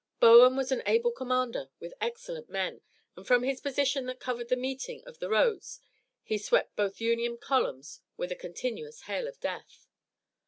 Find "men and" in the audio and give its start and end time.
2.49-3.27